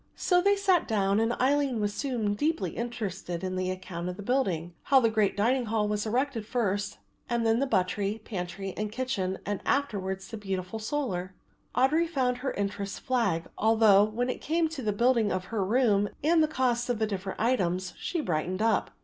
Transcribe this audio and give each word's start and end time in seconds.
So 0.15 0.41
they 0.41 0.55
sat 0.55 0.87
down 0.87 1.19
and 1.19 1.33
Aline 1.39 1.79
was 1.79 1.93
soon 1.93 2.33
deeply 2.33 2.71
interested 2.71 3.43
in 3.43 3.55
the 3.55 3.69
account 3.69 4.09
of 4.09 4.17
the 4.17 4.23
building, 4.23 4.73
how 4.85 4.99
the 4.99 5.11
great 5.11 5.37
dining 5.37 5.65
hall 5.65 5.87
was 5.87 6.07
erected 6.07 6.43
first, 6.43 6.97
then 7.29 7.59
the 7.59 7.67
buttery, 7.67 8.19
pantry 8.25 8.73
and 8.75 8.91
kitchen 8.91 9.37
and 9.45 9.61
afterwards 9.63 10.27
the 10.29 10.37
beautiful 10.37 10.79
solar. 10.79 11.35
Audry 11.75 12.09
found 12.09 12.37
her 12.39 12.51
interest 12.53 12.99
flag; 13.01 13.43
although, 13.59 14.03
when 14.03 14.31
it 14.31 14.41
came 14.41 14.67
to 14.69 14.81
the 14.81 14.91
building 14.91 15.31
of 15.31 15.45
her 15.53 15.63
room 15.63 16.09
and 16.23 16.41
the 16.41 16.47
cost 16.47 16.89
of 16.89 16.97
the 16.97 17.05
different 17.05 17.39
items, 17.39 17.93
she 17.99 18.21
brightened 18.21 18.63
up. 18.63 18.89